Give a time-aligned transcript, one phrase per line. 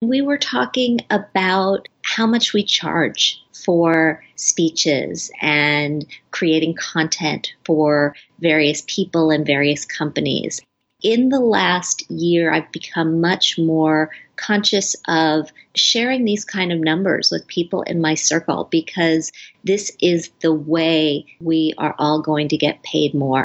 [0.00, 8.84] We were talking about how much we charge for speeches and creating content for various
[8.86, 10.60] people and various companies.
[11.02, 17.30] In the last year, I've become much more conscious of sharing these kind of numbers
[17.32, 19.32] with people in my circle because
[19.64, 23.42] this is the way we are all going to get paid more.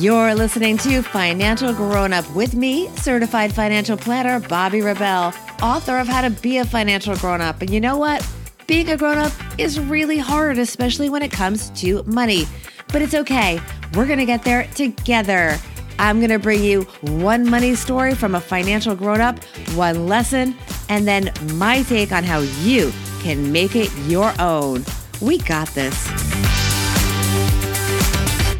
[0.00, 6.06] You're listening to Financial Grown Up with me, certified financial planner Bobbi Rebell, author of
[6.06, 7.60] How to Be a Financial Grown Up.
[7.62, 8.24] And you know what?
[8.68, 12.46] Being a grown up is really hard, especially when it comes to money.
[12.92, 13.60] But it's okay.
[13.94, 15.58] We're going to get there together.
[15.98, 19.42] I'm going to bring you one money story from a financial grown up,
[19.74, 20.54] one lesson,
[20.88, 22.92] and then my take on how you
[23.22, 24.84] can make it your own.
[25.20, 26.67] We got this.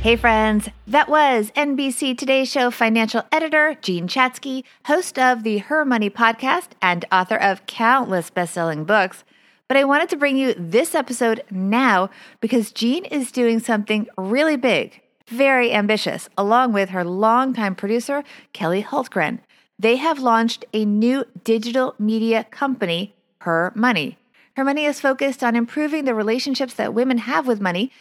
[0.08, 0.70] Hey, friends.
[0.86, 6.68] That was NBC Today Show financial editor Jean Chatzky, host of the Her Money podcast
[6.80, 9.22] and author of countless best selling books.
[9.68, 12.08] But I wanted to bring you this episode now
[12.40, 18.24] because Jean is doing something really big, very ambitious, along with her longtime producer,
[18.54, 19.40] Kelly Hultgren.
[19.78, 24.16] They have launched a new digital media company, Her Money.
[24.56, 27.92] Her Money is focused on improving the relationships that women have with money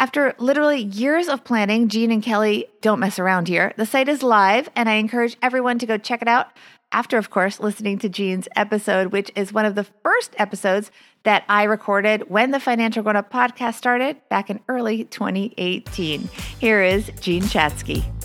[0.00, 3.74] after literally years of planning, Jean and Kelly don't mess around here.
[3.76, 6.48] The site is live, and I encourage everyone to go check it out
[6.90, 10.90] after, of course, listening to Jean's episode, which is one of the first episodes
[11.24, 16.30] that I recorded when the Financial Grown Up podcast started back in early 2018.
[16.58, 18.19] Here is Jean Chatzky.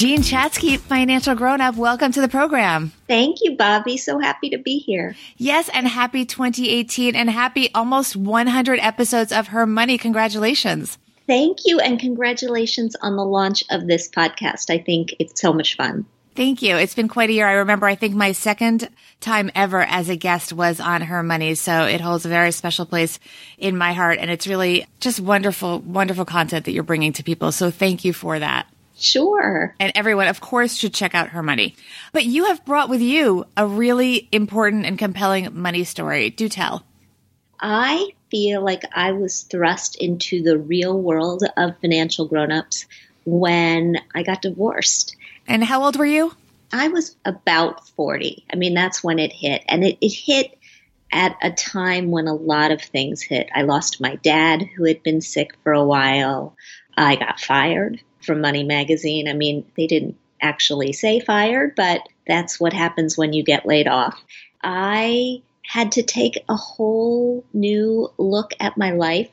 [0.00, 2.90] Jean Chatzky, financial grown up, welcome to the program.
[3.06, 3.98] Thank you, Bobbi.
[3.98, 5.14] So happy to be here.
[5.36, 9.98] Yes, and happy 2018 and happy almost 100 episodes of Her Money.
[9.98, 10.96] Congratulations.
[11.26, 14.70] Thank you, and congratulations on the launch of this podcast.
[14.70, 16.06] I think it's so much fun.
[16.34, 16.76] Thank you.
[16.76, 17.46] It's been quite a year.
[17.46, 18.88] I remember, I think my second
[19.20, 21.56] time ever as a guest was on Her Money.
[21.56, 23.18] So it holds a very special place
[23.58, 24.16] in my heart.
[24.18, 27.52] And it's really just wonderful, wonderful content that you're bringing to people.
[27.52, 28.66] So thank you for that.
[29.00, 29.74] Sure.
[29.80, 31.74] And everyone, of course, should check out her money.
[32.12, 36.28] But you have brought with you a really important and compelling money story.
[36.28, 36.84] Do tell.
[37.58, 42.86] I feel like I was thrust into the real world of financial grown-ups
[43.24, 45.16] when I got divorced.
[45.48, 46.34] And how old were you?
[46.70, 48.44] I was about 40.
[48.52, 49.62] I mean, that's when it hit.
[49.66, 50.58] And it, it hit
[51.10, 53.48] at a time when a lot of things hit.
[53.54, 56.54] I lost my dad, who had been sick for a while.
[56.98, 59.28] I got fired from Money Magazine.
[59.28, 63.88] I mean, they didn't actually say fired, but that's what happens when you get laid
[63.88, 64.22] off.
[64.62, 69.28] I had to take a whole new look at my life,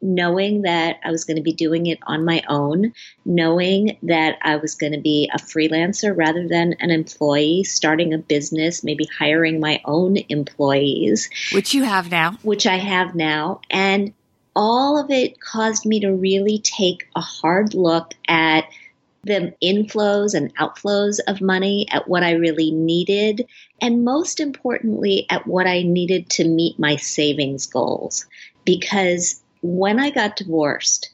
[0.00, 2.92] knowing that I was going to be doing it on my own,
[3.24, 8.18] knowing that I was going to be a freelancer rather than an employee, starting a
[8.18, 11.30] business, maybe hiring my own employees.
[11.52, 12.38] Which you have now.
[12.42, 13.60] Which I have now.
[13.70, 14.12] And
[14.54, 18.64] all of it caused me to really take a hard look at
[19.24, 23.46] the inflows and outflows of money, at what I really needed,
[23.80, 28.26] and most importantly, at what I needed to meet my savings goals.
[28.64, 31.10] Because when I got divorced,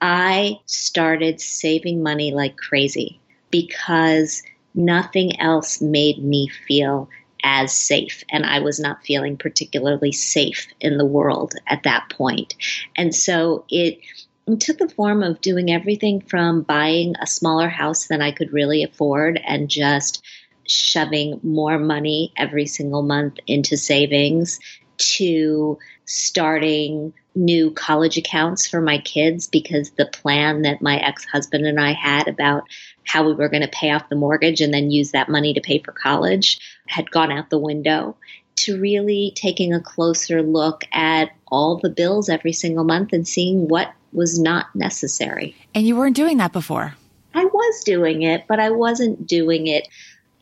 [0.00, 3.20] I started saving money like crazy
[3.50, 4.42] because
[4.74, 7.08] nothing else made me feel
[7.42, 8.24] as safe.
[8.30, 12.54] And I was not feeling particularly safe in the world at that point.
[12.96, 13.98] And so it,
[14.46, 18.52] it took the form of doing everything from buying a smaller house than I could
[18.52, 20.24] really afford and just
[20.66, 24.58] shoving more money every single month into savings
[24.98, 31.66] to starting new college accounts for my kids because the plan that my ex husband
[31.66, 32.64] and I had about
[33.04, 35.60] how we were going to pay off the mortgage and then use that money to
[35.60, 38.16] pay for college had gone out the window
[38.56, 43.68] to really taking a closer look at all the bills every single month and seeing
[43.68, 45.56] what was not necessary.
[45.74, 46.94] And you weren't doing that before.
[47.34, 49.88] I was doing it, but I wasn't doing it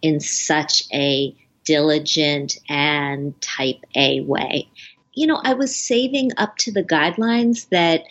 [0.03, 1.35] in such a
[1.65, 4.69] diligent and type A way.
[5.15, 8.05] You know, I was saving up to the guidelines that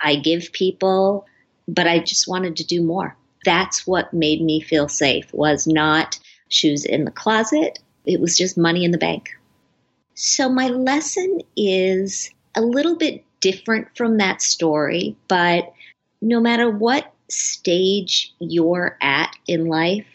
[0.00, 1.26] I give people,
[1.68, 3.16] but I just wanted to do more.
[3.46, 7.78] That's what made me feel safe was not shoes in the closet.
[8.04, 9.30] It was just money in the bank.
[10.14, 15.72] So my lesson is a little bit different from that story, but
[16.20, 20.06] no matter what stage you're at in life,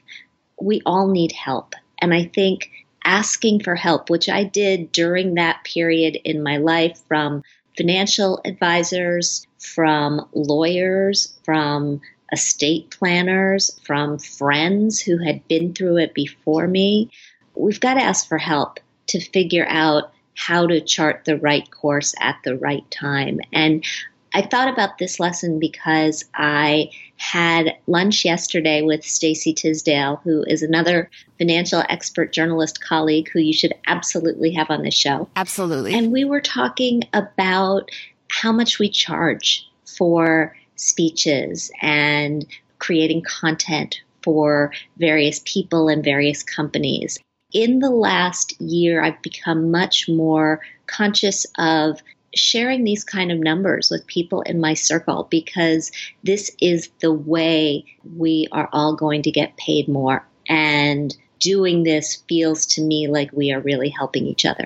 [0.59, 1.73] we all need help.
[2.01, 2.69] And I think
[3.05, 7.43] asking for help, which I did during that period in my life from
[7.77, 12.01] financial advisors, from lawyers, from
[12.31, 17.09] estate planners, from friends who had been through it before me.
[17.55, 22.15] We've got to ask for help to figure out how to chart the right course
[22.19, 23.39] at the right time.
[23.51, 23.85] And
[24.33, 30.63] I thought about this lesson because I had lunch yesterday with Stacey Tisdale, who is
[30.63, 35.27] another financial expert journalist colleague who you should absolutely have on the show.
[35.35, 35.93] Absolutely.
[35.93, 37.89] And we were talking about
[38.29, 42.45] how much we charge for speeches and
[42.79, 47.19] creating content for various people and various companies.
[47.53, 52.01] In the last year, I've become much more conscious of
[52.33, 55.91] sharing these kind of numbers with people in my circle because
[56.23, 57.85] this is the way
[58.15, 60.25] we are all going to get paid more.
[60.47, 64.65] And doing this feels to me like we are really helping each other.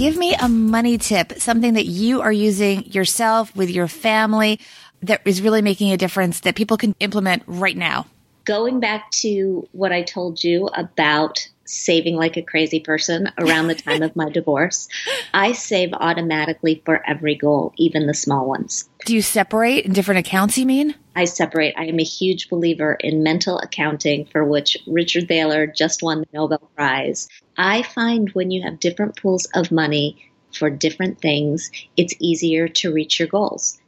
[0.00, 4.58] Give me a money tip, something that you are using yourself with your family
[5.02, 8.06] that is really making a difference that people can implement right now.
[8.46, 13.74] Going back to what I told you about saving like a crazy person around the
[13.74, 14.88] time of my divorce.
[15.32, 18.88] I save automatically for every goal, even the small ones.
[19.06, 20.94] Do you separate in different accounts, you mean?
[21.14, 21.74] I separate.
[21.76, 26.26] I am a huge believer in mental accounting, for which Richard Thaler just won the
[26.32, 27.28] Nobel Prize.
[27.56, 32.92] I find when you have different pools of money for different things, it's easier to
[32.92, 33.78] reach your goals.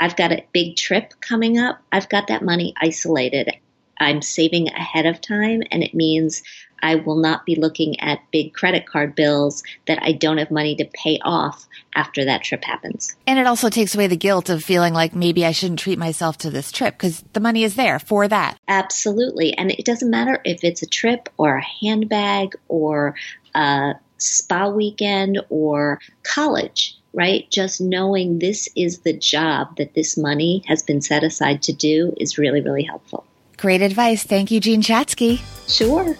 [0.00, 1.80] I've got a big trip coming up.
[1.92, 3.50] I've got that money isolated.
[3.98, 6.42] I'm saving ahead of time, and it means
[6.82, 10.74] I will not be looking at big credit card bills that I don't have money
[10.76, 13.14] to pay off after that trip happens.
[13.26, 16.38] And it also takes away the guilt of feeling like maybe I shouldn't treat myself
[16.38, 18.58] to this trip because the money is there for that.
[18.68, 19.56] Absolutely.
[19.56, 23.14] And it doesn't matter if it's a trip or a handbag or
[23.54, 27.50] a spa weekend or college right?
[27.50, 32.14] Just knowing this is the job that this money has been set aside to do
[32.18, 33.24] is really, really helpful.
[33.56, 34.22] Great advice.
[34.22, 35.40] Thank you, Jean Chatzky.
[35.68, 36.16] Sure.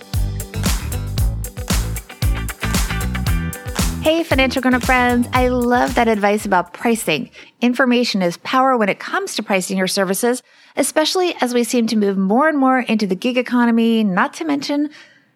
[4.31, 5.29] Financial grown up friends.
[5.33, 7.31] I love that advice about pricing.
[7.61, 10.41] Information is power when it comes to pricing your services,
[10.77, 14.45] especially as we seem to move more and more into the gig economy, not to
[14.45, 14.91] mention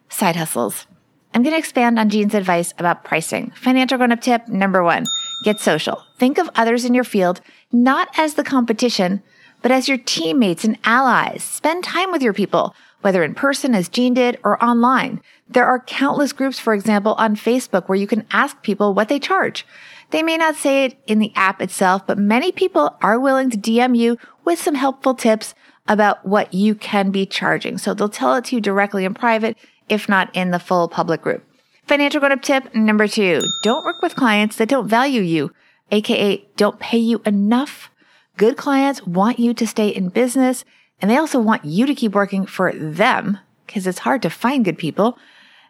[0.07, 0.87] side hustles.
[1.33, 3.51] I'm going to expand on Jean's advice about pricing.
[3.57, 5.03] Financial grown up tip number one
[5.43, 6.01] get social.
[6.17, 7.41] Think of others in your field
[7.73, 9.21] not as the competition,
[9.61, 11.43] but as your teammates and allies.
[11.43, 12.73] Spend time with your people
[13.05, 15.21] whether in person as Jean did or online.
[15.47, 19.19] There are countless groups, for example, on Facebook where you can ask people what they
[19.19, 19.63] charge.
[20.09, 23.59] They may not say it in the app itself, but many people are willing to
[23.59, 25.53] DM you with some helpful tips
[25.87, 27.77] about what you can be charging.
[27.77, 29.55] So they'll tell it to you directly in private,
[29.87, 31.43] if not in the full public group.
[31.85, 35.53] Financial grown up tip number two, don't work with clients that don't value you,
[35.91, 37.91] aka don't pay you enough.
[38.35, 40.65] Good clients want you to stay in business
[41.01, 44.65] and they also want you to keep working for them because it's hard to find
[44.65, 45.17] good people.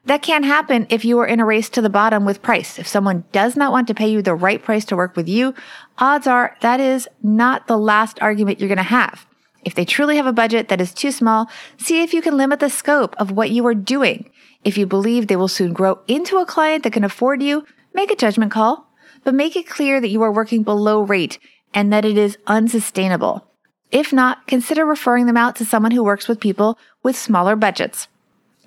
[0.05, 2.77] That can't happen if you are in a race to the bottom with price.
[2.77, 5.55] If someone does not want to pay you the right price to work with you,
[5.97, 9.25] odds are that is not the last argument you're going to have.
[9.63, 12.59] If they truly have a budget that is too small, see if you can limit
[12.59, 14.29] the scope of what you are doing.
[14.63, 18.11] If you believe they will soon grow into a client that can afford you, make
[18.11, 18.87] a judgment call,
[19.23, 21.39] but make it clear that you are working below rate
[21.73, 23.44] and that it is unsustainable.
[23.91, 28.07] If not, consider referring them out to someone who works with people with smaller budgets.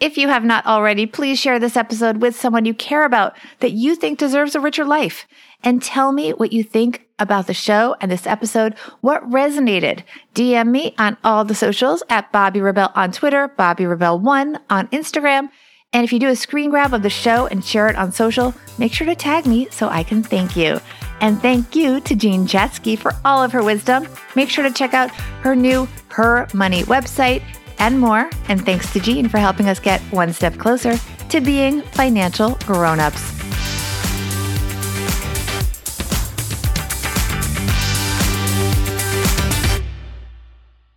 [0.00, 3.72] If you have not already, please share this episode with someone you care about that
[3.72, 5.26] you think deserves a richer life.
[5.64, 10.04] And tell me what you think about the show and this episode, what resonated.
[10.36, 15.48] DM me on all the socials at Bobbi Rebell on Twitter, Bobbi Rebell1 on Instagram.
[15.92, 18.54] And if you do a screen grab of the show and share it on social,
[18.78, 20.80] make sure to tag me so I can thank you.
[21.20, 24.06] And thank you to Jean Chatzky for all of her wisdom.
[24.36, 25.10] Make sure to check out
[25.42, 27.42] her new Her Money website
[27.78, 28.28] and more.
[28.48, 30.98] And thanks to Jean for helping us get one step closer
[31.30, 33.38] to being financial grown-ups.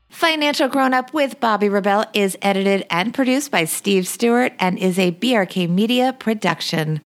[0.09, 4.99] Financial Grown Up with Bobbi Rebell is edited and produced by Steve Stewart and is
[4.99, 6.99] a BRK Media production.